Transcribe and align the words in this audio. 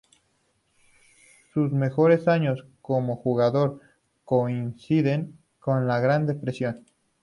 Sus 1.53 1.71
mejores 1.73 2.27
años 2.27 2.65
como 2.81 3.17
jugador 3.17 3.81
coinciden 4.25 5.37
con 5.59 5.85
la 5.87 5.99
Gran 5.99 6.25
Depresión. 6.25 6.87